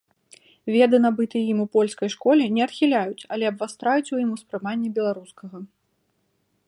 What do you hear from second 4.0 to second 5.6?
у ім успрыманне беларускага.